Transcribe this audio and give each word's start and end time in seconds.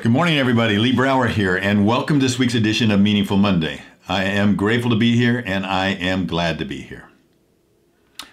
Good 0.00 0.12
morning, 0.12 0.38
everybody. 0.38 0.78
Lee 0.78 0.92
Brower 0.92 1.26
here, 1.26 1.56
and 1.56 1.84
welcome 1.84 2.20
to 2.20 2.24
this 2.24 2.38
week's 2.38 2.54
edition 2.54 2.92
of 2.92 3.00
Meaningful 3.00 3.36
Monday. 3.36 3.82
I 4.08 4.22
am 4.22 4.54
grateful 4.54 4.90
to 4.90 4.96
be 4.96 5.16
here, 5.16 5.42
and 5.44 5.66
I 5.66 5.88
am 5.88 6.24
glad 6.24 6.60
to 6.60 6.64
be 6.64 6.82
here. 6.82 7.08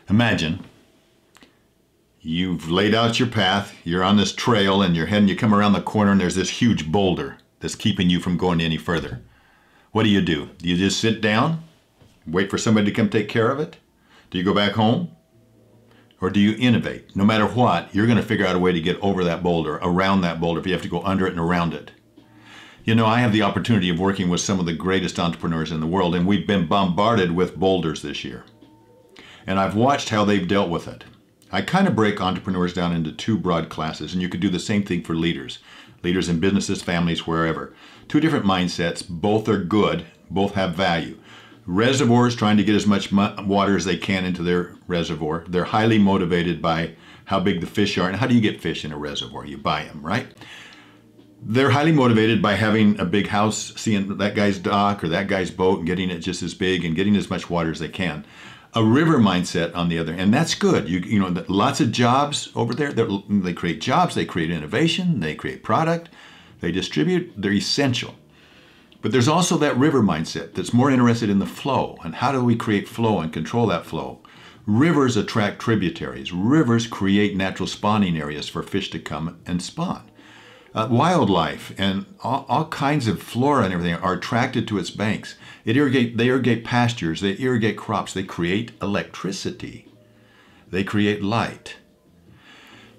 Imagine 0.07 0.63
you've 2.21 2.69
laid 2.69 2.93
out 2.93 3.17
your 3.17 3.29
path, 3.29 3.73
you're 3.83 4.03
on 4.03 4.17
this 4.17 4.31
trail, 4.31 4.83
and 4.83 4.95
you're 4.95 5.07
heading, 5.07 5.27
you 5.27 5.35
come 5.35 5.55
around 5.55 5.73
the 5.73 5.81
corner, 5.81 6.11
and 6.11 6.21
there's 6.21 6.35
this 6.35 6.61
huge 6.61 6.91
boulder 6.91 7.37
that's 7.61 7.73
keeping 7.73 8.11
you 8.11 8.19
from 8.19 8.37
going 8.37 8.61
any 8.61 8.77
further. 8.77 9.23
What 9.91 10.03
do 10.03 10.09
you 10.09 10.21
do? 10.21 10.51
Do 10.59 10.69
you 10.69 10.77
just 10.77 10.99
sit 10.99 11.19
down, 11.19 11.63
wait 12.27 12.51
for 12.51 12.59
somebody 12.59 12.85
to 12.85 12.95
come 12.95 13.09
take 13.09 13.27
care 13.27 13.49
of 13.49 13.59
it? 13.59 13.77
Do 14.29 14.37
you 14.37 14.43
go 14.43 14.53
back 14.53 14.73
home? 14.73 15.09
Or 16.25 16.31
do 16.31 16.39
you 16.39 16.55
innovate? 16.57 17.15
No 17.15 17.23
matter 17.23 17.45
what, 17.45 17.93
you're 17.93 18.07
going 18.07 18.17
to 18.17 18.23
figure 18.23 18.47
out 18.47 18.55
a 18.55 18.59
way 18.59 18.71
to 18.71 18.81
get 18.81 18.99
over 18.99 19.23
that 19.23 19.43
boulder, 19.43 19.75
around 19.83 20.21
that 20.21 20.41
boulder, 20.41 20.59
if 20.59 20.65
you 20.65 20.73
have 20.73 20.81
to 20.81 20.87
go 20.87 21.03
under 21.03 21.27
it 21.27 21.33
and 21.33 21.39
around 21.39 21.75
it. 21.75 21.91
You 22.83 22.95
know, 22.95 23.05
I 23.05 23.19
have 23.19 23.31
the 23.31 23.43
opportunity 23.43 23.89
of 23.91 23.99
working 23.99 24.27
with 24.27 24.41
some 24.41 24.59
of 24.59 24.65
the 24.65 24.73
greatest 24.73 25.19
entrepreneurs 25.19 25.71
in 25.71 25.81
the 25.81 25.85
world, 25.85 26.15
and 26.15 26.25
we've 26.25 26.47
been 26.47 26.65
bombarded 26.65 27.33
with 27.33 27.57
boulders 27.57 28.01
this 28.01 28.23
year. 28.23 28.43
And 29.45 29.59
I've 29.59 29.75
watched 29.75 30.09
how 30.09 30.25
they've 30.25 30.47
dealt 30.47 30.71
with 30.71 30.87
it. 30.87 31.03
I 31.51 31.61
kind 31.61 31.87
of 31.87 31.95
break 31.95 32.19
entrepreneurs 32.19 32.73
down 32.73 32.95
into 32.95 33.11
two 33.11 33.37
broad 33.37 33.69
classes, 33.69 34.13
and 34.13 34.19
you 34.19 34.27
could 34.27 34.41
do 34.41 34.49
the 34.49 34.57
same 34.57 34.81
thing 34.81 35.03
for 35.03 35.13
leaders 35.13 35.59
leaders 36.01 36.27
in 36.27 36.39
businesses, 36.39 36.81
families, 36.81 37.27
wherever. 37.27 37.71
Two 38.07 38.19
different 38.19 38.45
mindsets, 38.45 39.07
both 39.07 39.47
are 39.47 39.63
good, 39.63 40.07
both 40.31 40.55
have 40.55 40.73
value 40.73 41.19
reservoirs 41.65 42.35
trying 42.35 42.57
to 42.57 42.63
get 42.63 42.75
as 42.75 42.85
much 42.85 43.11
water 43.11 43.75
as 43.75 43.85
they 43.85 43.97
can 43.97 44.25
into 44.25 44.43
their 44.43 44.75
reservoir. 44.87 45.43
They're 45.47 45.63
highly 45.65 45.97
motivated 45.97 46.61
by 46.61 46.95
how 47.25 47.39
big 47.39 47.61
the 47.61 47.67
fish 47.67 47.97
are. 47.97 48.07
And 48.07 48.17
how 48.17 48.27
do 48.27 48.35
you 48.35 48.41
get 48.41 48.61
fish 48.61 48.85
in 48.85 48.91
a 48.91 48.97
reservoir? 48.97 49.45
You 49.45 49.57
buy 49.57 49.85
them, 49.85 50.05
right? 50.05 50.27
They're 51.41 51.71
highly 51.71 51.91
motivated 51.91 52.41
by 52.41 52.53
having 52.53 52.99
a 52.99 53.05
big 53.05 53.27
house, 53.27 53.73
seeing 53.75 54.17
that 54.17 54.35
guy's 54.35 54.57
dock 54.57 55.03
or 55.03 55.09
that 55.09 55.27
guy's 55.27 55.51
boat 55.51 55.79
and 55.79 55.87
getting 55.87 56.09
it 56.09 56.19
just 56.19 56.41
as 56.41 56.53
big 56.53 56.85
and 56.85 56.95
getting 56.95 57.15
as 57.15 57.29
much 57.29 57.49
water 57.49 57.71
as 57.71 57.79
they 57.79 57.89
can. 57.89 58.25
A 58.73 58.83
river 58.83 59.19
mindset 59.19 59.75
on 59.75 59.87
the 59.87 59.97
other, 59.97 60.13
and 60.13 60.33
that's 60.33 60.53
good. 60.53 60.89
You, 60.89 60.99
you 60.99 61.19
know, 61.19 61.45
lots 61.47 61.79
of 61.79 61.91
jobs 61.91 62.49
over 62.55 62.73
there. 62.73 62.91
They 62.91 63.53
create 63.53 63.79
jobs, 63.79 64.15
they 64.15 64.25
create 64.25 64.51
innovation, 64.51 65.19
they 65.21 65.33
create 65.33 65.63
product, 65.63 66.09
they 66.59 66.71
distribute. 66.71 67.33
They're 67.37 67.53
essential. 67.53 68.15
But 69.05 69.11
there's 69.11 69.27
also 69.27 69.59
that 69.59 69.77
river 69.77 70.01
mindset 70.01 70.55
that's 70.55 70.73
more 70.73 70.89
interested 70.89 71.29
in 71.29 71.37
the 71.37 71.45
flow 71.45 71.99
and 72.03 72.15
how 72.15 72.31
do 72.31 72.43
we 72.43 72.55
create 72.55 72.87
flow 72.87 73.19
and 73.19 73.31
control 73.31 73.67
that 73.67 73.85
flow. 73.85 74.17
Rivers 74.65 75.15
attract 75.15 75.61
tributaries. 75.61 76.33
Rivers 76.33 76.87
create 76.87 77.37
natural 77.37 77.67
spawning 77.67 78.17
areas 78.17 78.49
for 78.49 78.63
fish 78.63 78.89
to 78.89 78.99
come 78.99 79.37
and 79.45 79.61
spawn. 79.61 80.09
Uh, 80.73 80.87
wildlife 80.89 81.71
and 81.77 82.07
all, 82.23 82.47
all, 82.49 82.65
kinds 82.69 83.07
of 83.07 83.21
flora 83.21 83.65
and 83.65 83.75
everything 83.75 83.93
are 83.93 84.13
attracted 84.13 84.67
to 84.69 84.79
its 84.79 84.89
banks. 84.89 85.35
It 85.65 85.77
irrigate, 85.77 86.17
they 86.17 86.25
irrigate 86.29 86.65
pastures, 86.65 87.21
they 87.21 87.37
irrigate 87.37 87.77
crops, 87.77 88.11
they 88.11 88.23
create 88.23 88.71
electricity, 88.81 89.87
they 90.71 90.83
create 90.83 91.21
light. 91.21 91.75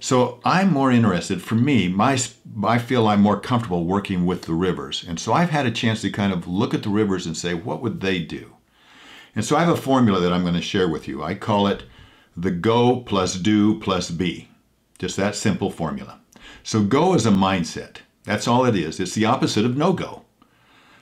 So 0.07 0.39
I'm 0.45 0.73
more 0.73 0.93
interested, 0.93 1.43
for 1.43 1.57
me, 1.57 1.89
my, 1.89 2.17
I 2.63 2.79
feel 2.79 3.09
I'm 3.09 3.21
more 3.21 3.41
comfortable 3.41 3.85
working 3.85 4.25
with 4.25 4.43
the 4.43 4.55
rivers. 4.55 5.05
And 5.05 5.19
so 5.19 5.33
I've 5.33 5.51
had 5.51 5.67
a 5.67 5.71
chance 5.73 6.01
to 6.03 6.11
kind 6.11 6.33
of 6.33 6.47
look 6.47 6.75
at 6.75 6.85
the 6.85 6.91
rivers 6.91 7.27
and 7.27 7.37
say, 7.37 7.55
what 7.55 7.83
would 7.83 8.01
they 8.01 8.21
do? 8.21 8.55
And 9.35 9.45
so 9.45 9.57
I 9.57 9.65
have 9.65 9.77
a 9.77 9.77
formula 9.77 10.21
that 10.21 10.33
I'm 10.33 10.43
going 10.43 10.55
to 10.55 10.63
share 10.63 10.89
with 10.89 11.09
you. 11.09 11.25
I 11.25 11.35
call 11.35 11.67
it 11.67 11.83
the 12.37 12.53
go 12.53 13.01
plus 13.01 13.35
do 13.35 13.81
plus 13.81 14.13
be. 14.13 14.49
Just 14.97 15.17
that 15.17 15.35
simple 15.35 15.71
formula. 15.73 16.21
So 16.63 16.85
go 16.85 17.15
is 17.15 17.27
a 17.27 17.33
mindset. 17.33 17.97
That's 18.23 18.47
all 18.47 18.65
it 18.65 18.77
is. 18.77 19.01
It's 19.01 19.15
the 19.15 19.25
opposite 19.25 19.65
of 19.65 19.77
no 19.77 19.93
go. 19.93 20.23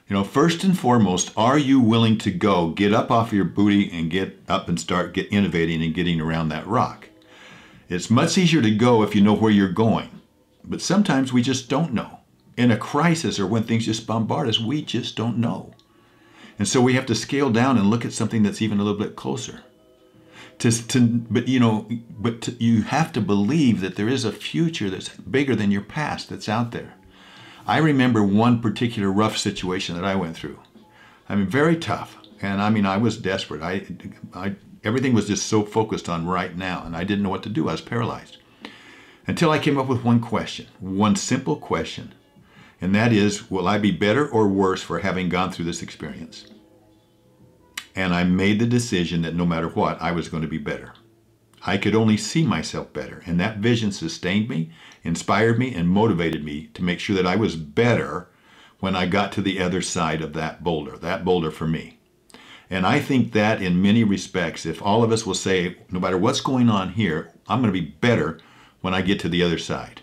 You 0.08 0.16
know, 0.16 0.24
first 0.24 0.64
and 0.64 0.78
foremost, 0.78 1.30
are 1.36 1.58
you 1.58 1.78
willing 1.78 2.16
to 2.20 2.30
go, 2.30 2.70
get 2.70 2.94
up 2.94 3.10
off 3.10 3.34
your 3.34 3.44
booty 3.44 3.90
and 3.92 4.10
get 4.10 4.40
up 4.48 4.66
and 4.70 4.80
start 4.80 5.12
get 5.12 5.26
innovating 5.26 5.82
and 5.82 5.92
getting 5.92 6.22
around 6.22 6.48
that 6.48 6.66
rock? 6.66 7.10
It's 7.94 8.10
much 8.10 8.36
easier 8.36 8.60
to 8.60 8.74
go 8.74 9.02
if 9.02 9.14
you 9.14 9.20
know 9.20 9.34
where 9.34 9.52
you're 9.52 9.68
going. 9.68 10.10
But 10.64 10.80
sometimes 10.80 11.32
we 11.32 11.42
just 11.42 11.68
don't 11.68 11.92
know. 11.92 12.20
In 12.56 12.70
a 12.70 12.76
crisis 12.76 13.38
or 13.38 13.46
when 13.46 13.64
things 13.64 13.86
just 13.86 14.06
bombard 14.06 14.48
us, 14.48 14.58
we 14.58 14.82
just 14.82 15.16
don't 15.16 15.38
know. 15.38 15.74
And 16.58 16.68
so 16.68 16.80
we 16.80 16.94
have 16.94 17.06
to 17.06 17.14
scale 17.14 17.50
down 17.50 17.78
and 17.78 17.90
look 17.90 18.04
at 18.04 18.12
something 18.12 18.42
that's 18.42 18.62
even 18.62 18.78
a 18.78 18.84
little 18.84 18.98
bit 18.98 19.16
closer. 19.16 19.62
To, 20.60 20.70
to, 20.88 21.00
but 21.00 21.48
you 21.48 21.58
know, 21.58 21.88
but 22.18 22.40
to, 22.42 22.52
you 22.52 22.82
have 22.82 23.12
to 23.14 23.20
believe 23.20 23.80
that 23.80 23.96
there 23.96 24.08
is 24.08 24.24
a 24.24 24.32
future 24.32 24.88
that's 24.88 25.08
bigger 25.08 25.56
than 25.56 25.72
your 25.72 25.82
past 25.82 26.28
that's 26.28 26.48
out 26.48 26.70
there. 26.70 26.94
I 27.66 27.78
remember 27.78 28.22
one 28.22 28.60
particular 28.60 29.10
rough 29.10 29.36
situation 29.36 29.96
that 29.96 30.04
I 30.04 30.14
went 30.14 30.36
through. 30.36 30.60
I 31.28 31.34
mean, 31.34 31.46
very 31.46 31.76
tough, 31.76 32.18
and 32.40 32.62
I 32.62 32.70
mean, 32.70 32.86
I 32.86 32.98
was 32.98 33.16
desperate. 33.16 33.62
I, 33.62 33.86
I 34.32 34.54
Everything 34.84 35.14
was 35.14 35.28
just 35.28 35.46
so 35.46 35.64
focused 35.64 36.10
on 36.10 36.26
right 36.26 36.54
now, 36.54 36.82
and 36.84 36.94
I 36.94 37.04
didn't 37.04 37.22
know 37.22 37.30
what 37.30 37.42
to 37.44 37.48
do. 37.48 37.68
I 37.68 37.72
was 37.72 37.80
paralyzed. 37.80 38.36
Until 39.26 39.50
I 39.50 39.58
came 39.58 39.78
up 39.78 39.88
with 39.88 40.04
one 40.04 40.20
question, 40.20 40.66
one 40.78 41.16
simple 41.16 41.56
question, 41.56 42.14
and 42.82 42.94
that 42.94 43.10
is 43.10 43.50
Will 43.50 43.66
I 43.66 43.78
be 43.78 43.90
better 43.90 44.28
or 44.28 44.46
worse 44.46 44.82
for 44.82 44.98
having 44.98 45.30
gone 45.30 45.50
through 45.50 45.64
this 45.64 45.82
experience? 45.82 46.46
And 47.96 48.14
I 48.14 48.24
made 48.24 48.58
the 48.58 48.66
decision 48.66 49.22
that 49.22 49.34
no 49.34 49.46
matter 49.46 49.68
what, 49.68 50.02
I 50.02 50.12
was 50.12 50.28
going 50.28 50.42
to 50.42 50.48
be 50.48 50.58
better. 50.58 50.92
I 51.66 51.78
could 51.78 51.94
only 51.94 52.18
see 52.18 52.44
myself 52.44 52.92
better, 52.92 53.22
and 53.24 53.40
that 53.40 53.58
vision 53.58 53.90
sustained 53.90 54.50
me, 54.50 54.70
inspired 55.02 55.58
me, 55.58 55.74
and 55.74 55.88
motivated 55.88 56.44
me 56.44 56.66
to 56.74 56.84
make 56.84 57.00
sure 57.00 57.16
that 57.16 57.26
I 57.26 57.36
was 57.36 57.56
better 57.56 58.28
when 58.80 58.94
I 58.94 59.06
got 59.06 59.32
to 59.32 59.40
the 59.40 59.60
other 59.60 59.80
side 59.80 60.20
of 60.20 60.34
that 60.34 60.62
boulder, 60.62 60.98
that 60.98 61.24
boulder 61.24 61.50
for 61.50 61.66
me. 61.66 62.00
And 62.70 62.86
I 62.86 62.98
think 62.98 63.32
that 63.32 63.62
in 63.62 63.82
many 63.82 64.04
respects, 64.04 64.64
if 64.66 64.82
all 64.82 65.04
of 65.04 65.12
us 65.12 65.26
will 65.26 65.34
say, 65.34 65.76
no 65.90 66.00
matter 66.00 66.18
what's 66.18 66.40
going 66.40 66.68
on 66.68 66.94
here, 66.94 67.32
I'm 67.46 67.60
going 67.60 67.72
to 67.72 67.80
be 67.80 67.86
better 67.86 68.38
when 68.80 68.94
I 68.94 69.02
get 69.02 69.20
to 69.20 69.28
the 69.28 69.42
other 69.42 69.58
side. 69.58 70.00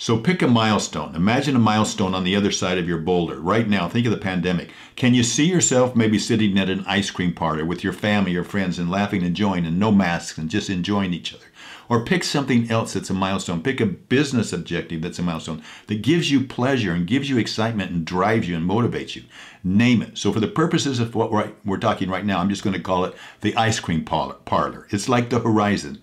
So 0.00 0.16
pick 0.16 0.42
a 0.42 0.46
milestone. 0.46 1.16
Imagine 1.16 1.56
a 1.56 1.58
milestone 1.58 2.14
on 2.14 2.22
the 2.22 2.36
other 2.36 2.52
side 2.52 2.78
of 2.78 2.86
your 2.86 2.98
boulder. 2.98 3.40
Right 3.40 3.68
now, 3.68 3.88
think 3.88 4.06
of 4.06 4.12
the 4.12 4.18
pandemic. 4.18 4.70
Can 4.94 5.12
you 5.12 5.24
see 5.24 5.46
yourself 5.46 5.96
maybe 5.96 6.20
sitting 6.20 6.56
at 6.56 6.70
an 6.70 6.84
ice 6.86 7.10
cream 7.10 7.34
parlor 7.34 7.64
with 7.64 7.82
your 7.82 7.92
family 7.92 8.36
or 8.36 8.44
friends 8.44 8.78
and 8.78 8.88
laughing 8.88 9.20
and 9.20 9.28
enjoying 9.28 9.66
and 9.66 9.78
no 9.78 9.90
masks 9.90 10.38
and 10.38 10.48
just 10.48 10.70
enjoying 10.70 11.12
each 11.12 11.34
other? 11.34 11.47
Or 11.88 12.04
pick 12.04 12.22
something 12.22 12.70
else 12.70 12.92
that's 12.92 13.08
a 13.08 13.14
milestone. 13.14 13.62
Pick 13.62 13.80
a 13.80 13.86
business 13.86 14.52
objective 14.52 15.00
that's 15.00 15.18
a 15.18 15.22
milestone 15.22 15.62
that 15.86 16.02
gives 16.02 16.30
you 16.30 16.44
pleasure 16.44 16.92
and 16.92 17.06
gives 17.06 17.30
you 17.30 17.38
excitement 17.38 17.90
and 17.90 18.04
drives 18.04 18.46
you 18.46 18.56
and 18.56 18.68
motivates 18.68 19.16
you. 19.16 19.22
Name 19.64 20.02
it. 20.02 20.18
So, 20.18 20.32
for 20.32 20.40
the 20.40 20.48
purposes 20.48 21.00
of 21.00 21.14
what 21.14 21.32
we're, 21.32 21.78
talking 21.78 22.10
right 22.10 22.24
now, 22.24 22.40
I'm 22.40 22.50
just 22.50 22.62
going 22.62 22.74
to 22.74 22.82
call 22.82 23.04
it 23.04 23.14
the 23.40 23.56
ice 23.56 23.80
cream 23.80 24.04
parlor. 24.04 24.86
It's 24.90 25.08
like 25.08 25.30
the 25.30 25.40
horizon. 25.40 26.02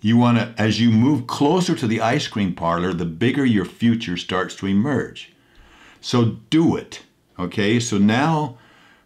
You 0.00 0.18
want 0.18 0.38
to, 0.38 0.54
as 0.60 0.80
you 0.80 0.90
move 0.90 1.26
closer 1.26 1.74
to 1.74 1.86
the 1.86 2.00
ice 2.00 2.28
cream 2.28 2.54
parlor, 2.54 2.92
the 2.92 3.06
bigger 3.06 3.44
your 3.44 3.64
future 3.64 4.16
starts 4.16 4.54
to 4.56 4.66
emerge. 4.66 5.32
So, 6.00 6.36
do 6.50 6.76
it. 6.76 7.02
Okay. 7.38 7.80
So 7.80 7.98
now, 7.98 8.58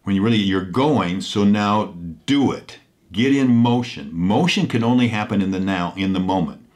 when 0.02 0.16
you 0.16 0.22
really 0.22 0.38
you're 0.38 0.64
going, 0.64 1.20
so 1.20 1.44
now 1.44 1.94
do 2.26 2.52
it. 2.52 2.78
Get 3.12 3.34
in 3.34 3.48
motion. 3.48 4.10
Motion 4.12 4.66
can 4.66 4.84
only 4.84 5.08
happen 5.08 5.42
in 5.42 5.50
the 5.50 5.60
now, 5.60 5.92
in 5.96 6.12
the 6.12 6.20
moment. 6.20 6.66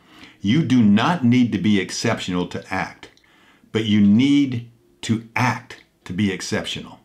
You 0.40 0.62
do 0.62 0.82
not 0.82 1.24
need 1.24 1.52
to 1.52 1.58
be 1.58 1.80
exceptional 1.80 2.46
to 2.48 2.64
act, 2.72 3.10
but 3.72 3.84
you 3.84 4.00
need 4.00 4.70
to 5.02 5.28
act 5.36 5.84
to 6.04 6.12
be 6.12 6.32
exceptional. 6.32 7.00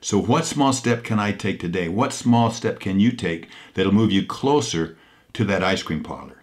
So, 0.00 0.18
what 0.18 0.44
small 0.44 0.72
step 0.72 1.02
can 1.02 1.18
I 1.18 1.32
take 1.32 1.60
today? 1.60 1.88
What 1.88 2.12
small 2.12 2.50
step 2.50 2.78
can 2.78 3.00
you 3.00 3.10
take 3.12 3.48
that'll 3.74 3.92
move 3.92 4.12
you 4.12 4.24
closer 4.26 4.96
to 5.32 5.44
that 5.44 5.64
ice 5.64 5.82
cream 5.82 6.02
parlor? 6.02 6.38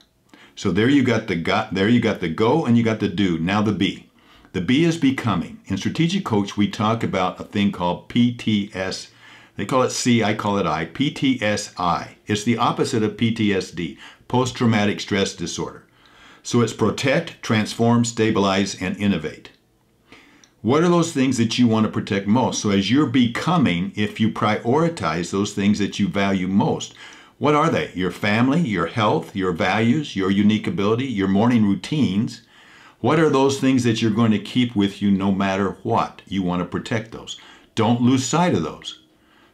So 0.55 0.71
there 0.71 0.89
you 0.89 1.03
got 1.03 1.27
the 1.27 1.35
got 1.35 1.73
there 1.73 1.89
you 1.89 1.99
got 1.99 2.21
the 2.21 2.29
go 2.29 2.65
and 2.65 2.77
you 2.77 2.83
got 2.83 3.01
the 3.01 3.09
do. 3.09 3.37
Now 3.37 3.61
the 3.61 3.73
be. 3.73 4.09
The 4.53 4.61
B 4.61 4.85
is 4.85 4.97
becoming. 4.97 5.59
In 5.65 5.75
strategic 5.75 6.23
coach, 6.23 6.55
we 6.55 6.69
talk 6.69 7.03
about 7.03 7.39
a 7.41 7.43
thing 7.43 7.73
called 7.73 8.07
PTS 8.07 9.09
they 9.57 9.65
call 9.65 9.83
it 9.83 9.91
C, 9.91 10.23
I 10.23 10.33
call 10.33 10.57
it 10.57 10.65
I. 10.65 10.85
PTSI. 10.87 12.15
It's 12.27 12.43
the 12.43 12.57
opposite 12.57 13.03
of 13.03 13.17
PTSD, 13.17 13.97
post 14.27 14.55
traumatic 14.55 14.99
stress 14.99 15.33
disorder. 15.33 15.85
So 16.43 16.61
it's 16.61 16.73
protect, 16.73 17.41
transform, 17.41 18.05
stabilize, 18.05 18.79
and 18.81 18.97
innovate. 18.97 19.51
What 20.61 20.83
are 20.83 20.89
those 20.89 21.13
things 21.13 21.37
that 21.37 21.57
you 21.57 21.67
want 21.67 21.85
to 21.85 21.91
protect 21.91 22.27
most? 22.27 22.61
So 22.61 22.71
as 22.71 22.89
you're 22.89 23.05
becoming, 23.05 23.93
if 23.95 24.19
you 24.19 24.31
prioritize 24.31 25.31
those 25.31 25.53
things 25.53 25.79
that 25.79 25.99
you 25.99 26.07
value 26.07 26.47
most, 26.47 26.95
what 27.37 27.55
are 27.55 27.69
they? 27.69 27.91
Your 27.93 28.11
family, 28.11 28.61
your 28.61 28.87
health, 28.87 29.35
your 29.35 29.51
values, 29.51 30.15
your 30.15 30.31
unique 30.31 30.67
ability, 30.67 31.05
your 31.05 31.27
morning 31.27 31.65
routines. 31.65 32.41
What 32.99 33.19
are 33.19 33.29
those 33.29 33.59
things 33.59 33.83
that 33.83 34.01
you're 34.01 34.11
going 34.11 34.31
to 34.31 34.39
keep 34.39 34.75
with 34.75 35.01
you 35.01 35.11
no 35.11 35.31
matter 35.31 35.77
what? 35.83 36.21
You 36.27 36.43
want 36.43 36.61
to 36.61 36.65
protect 36.65 37.11
those. 37.11 37.39
Don't 37.75 38.01
lose 38.01 38.25
sight 38.25 38.55
of 38.55 38.63
those. 38.63 39.04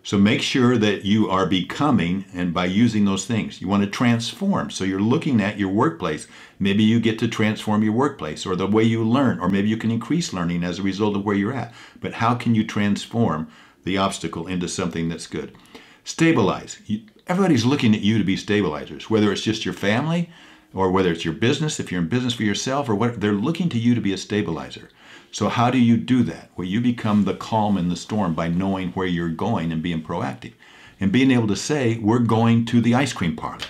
So 0.03 0.17
make 0.17 0.41
sure 0.41 0.77
that 0.77 1.05
you 1.05 1.29
are 1.29 1.45
becoming 1.45 2.25
and 2.33 2.53
by 2.53 2.65
using 2.65 3.05
those 3.05 3.25
things. 3.25 3.61
You 3.61 3.67
want 3.67 3.83
to 3.83 3.89
transform. 3.89 4.71
So 4.71 4.83
you're 4.83 4.99
looking 4.99 5.39
at 5.39 5.59
your 5.59 5.69
workplace. 5.69 6.27
Maybe 6.59 6.83
you 6.83 6.99
get 6.99 7.19
to 7.19 7.27
transform 7.27 7.83
your 7.83 7.93
workplace 7.93 8.45
or 8.45 8.55
the 8.55 8.65
way 8.65 8.83
you 8.83 9.03
learn, 9.03 9.39
or 9.39 9.47
maybe 9.47 9.69
you 9.69 9.77
can 9.77 9.91
increase 9.91 10.33
learning 10.33 10.63
as 10.63 10.79
a 10.79 10.83
result 10.83 11.15
of 11.15 11.23
where 11.23 11.35
you're 11.35 11.53
at. 11.53 11.73
But 11.99 12.13
how 12.13 12.33
can 12.33 12.55
you 12.55 12.65
transform 12.65 13.47
the 13.83 13.97
obstacle 13.97 14.47
into 14.47 14.67
something 14.67 15.07
that's 15.07 15.27
good? 15.27 15.55
Stabilize. 16.03 16.79
Everybody's 17.27 17.65
looking 17.65 17.93
at 17.93 18.01
you 18.01 18.17
to 18.17 18.23
be 18.23 18.37
stabilizers, 18.37 19.07
whether 19.07 19.31
it's 19.31 19.43
just 19.43 19.65
your 19.65 19.73
family 19.75 20.31
or 20.73 20.89
whether 20.89 21.11
it's 21.11 21.25
your 21.25 21.33
business, 21.33 21.79
if 21.79 21.91
you're 21.91 22.01
in 22.01 22.07
business 22.07 22.33
for 22.33 22.43
yourself 22.43 22.89
or 22.89 22.95
what, 22.95 23.21
they're 23.21 23.33
looking 23.33 23.69
to 23.69 23.77
you 23.77 23.93
to 23.93 24.01
be 24.01 24.13
a 24.13 24.17
stabilizer. 24.17 24.89
So, 25.31 25.47
how 25.47 25.71
do 25.71 25.79
you 25.79 25.95
do 25.95 26.23
that? 26.23 26.51
Well, 26.55 26.67
you 26.67 26.81
become 26.81 27.23
the 27.23 27.33
calm 27.33 27.77
in 27.77 27.87
the 27.87 27.95
storm 27.95 28.33
by 28.33 28.49
knowing 28.49 28.91
where 28.91 29.07
you're 29.07 29.29
going 29.29 29.71
and 29.71 29.81
being 29.81 30.03
proactive 30.03 30.53
and 30.99 31.11
being 31.11 31.31
able 31.31 31.47
to 31.47 31.55
say, 31.55 31.97
We're 31.97 32.19
going 32.19 32.65
to 32.65 32.81
the 32.81 32.95
ice 32.95 33.13
cream 33.13 33.37
parlor. 33.37 33.65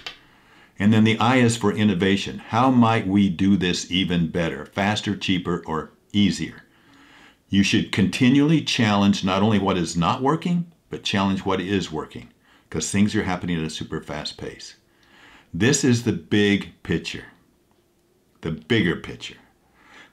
And 0.79 0.91
then 0.91 1.03
the 1.03 1.19
I 1.19 1.37
is 1.37 1.57
for 1.57 1.71
innovation. 1.71 2.39
How 2.39 2.71
might 2.71 3.05
we 3.05 3.29
do 3.29 3.55
this 3.55 3.91
even 3.91 4.31
better, 4.31 4.65
faster, 4.65 5.15
cheaper, 5.15 5.63
or 5.67 5.91
easier? 6.11 6.63
You 7.49 7.61
should 7.61 7.91
continually 7.91 8.63
challenge 8.63 9.23
not 9.23 9.43
only 9.43 9.59
what 9.59 9.77
is 9.77 9.95
not 9.95 10.23
working, 10.23 10.71
but 10.89 11.03
challenge 11.03 11.45
what 11.45 11.61
is 11.61 11.91
working 11.91 12.29
because 12.67 12.89
things 12.89 13.15
are 13.15 13.23
happening 13.23 13.59
at 13.59 13.65
a 13.65 13.69
super 13.69 14.01
fast 14.01 14.37
pace. 14.37 14.75
This 15.53 15.83
is 15.83 16.03
the 16.03 16.13
big 16.13 16.73
picture, 16.81 17.25
the 18.39 18.51
bigger 18.51 18.95
picture. 18.95 19.35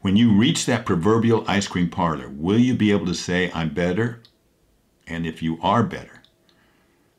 When 0.09 0.17
you 0.17 0.33
reach 0.33 0.65
that 0.65 0.87
proverbial 0.87 1.45
ice 1.47 1.67
cream 1.67 1.91
parlor, 1.91 2.31
will 2.31 2.57
you 2.57 2.73
be 2.73 2.93
able 2.93 3.05
to 3.05 3.15
say, 3.15 3.53
I'm 3.53 3.75
better? 3.75 4.23
And 5.07 5.27
if 5.27 5.43
you 5.43 5.59
are 5.61 5.83
better, 5.83 6.23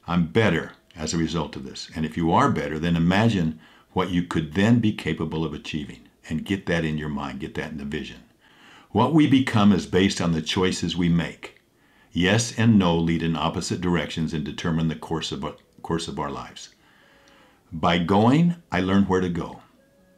I'm 0.07 0.25
better 0.25 0.71
as 0.95 1.13
a 1.13 1.19
result 1.19 1.55
of 1.55 1.63
this. 1.63 1.91
And 1.95 2.03
if 2.03 2.17
you 2.17 2.31
are 2.31 2.49
better, 2.49 2.79
then 2.79 2.95
imagine 2.95 3.59
what 3.91 4.09
you 4.09 4.23
could 4.23 4.55
then 4.55 4.79
be 4.79 4.91
capable 4.91 5.45
of 5.45 5.53
achieving 5.53 6.09
and 6.27 6.43
get 6.43 6.65
that 6.65 6.83
in 6.83 6.97
your 6.97 7.09
mind, 7.09 7.41
get 7.41 7.53
that 7.53 7.69
in 7.69 7.77
the 7.77 7.85
vision. 7.85 8.23
What 8.89 9.13
we 9.13 9.27
become 9.27 9.71
is 9.71 9.85
based 9.85 10.19
on 10.19 10.31
the 10.31 10.41
choices 10.41 10.97
we 10.97 11.09
make. 11.09 11.61
Yes 12.11 12.57
and 12.57 12.79
no 12.79 12.97
lead 12.97 13.21
in 13.21 13.35
opposite 13.35 13.81
directions 13.81 14.33
and 14.33 14.43
determine 14.43 14.87
the 14.87 14.95
course 14.95 15.31
of, 15.31 15.45
course 15.83 16.07
of 16.07 16.17
our 16.17 16.31
lives. 16.31 16.69
By 17.71 17.99
going, 17.99 18.55
I 18.71 18.81
learn 18.81 19.03
where 19.03 19.21
to 19.21 19.29
go. 19.29 19.61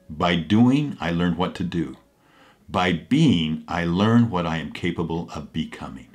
By 0.09 0.37
doing, 0.37 0.95
I 1.01 1.11
learn 1.11 1.35
what 1.35 1.53
to 1.55 1.65
do. 1.65 1.97
By 2.71 2.93
being, 2.93 3.65
I 3.67 3.83
learn 3.83 4.29
what 4.29 4.47
I 4.47 4.57
am 4.57 4.71
capable 4.71 5.29
of 5.35 5.51
becoming. 5.51 6.07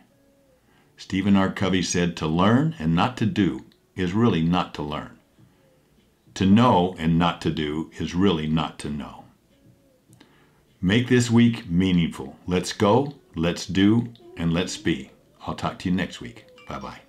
Stephen 0.96 1.36
R. 1.36 1.52
Covey 1.52 1.82
said, 1.82 2.16
To 2.16 2.26
learn 2.26 2.74
and 2.78 2.94
not 2.94 3.18
to 3.18 3.26
do 3.26 3.66
is 3.94 4.14
really 4.14 4.40
not 4.40 4.72
to 4.74 4.82
learn. 4.82 5.18
To 6.34 6.46
know 6.46 6.94
and 6.98 7.18
not 7.18 7.42
to 7.42 7.50
do 7.50 7.90
is 7.98 8.14
really 8.14 8.46
not 8.46 8.78
to 8.80 8.90
know. 8.90 9.24
Make 10.80 11.08
this 11.08 11.30
week 11.30 11.68
meaningful. 11.68 12.36
Let's 12.46 12.72
go, 12.72 13.14
let's 13.34 13.66
do, 13.66 14.12
and 14.38 14.54
let's 14.54 14.78
be. 14.78 15.10
I'll 15.46 15.54
talk 15.54 15.78
to 15.80 15.90
you 15.90 15.94
next 15.94 16.22
week. 16.22 16.46
Bye 16.66 16.78
bye. 16.78 17.05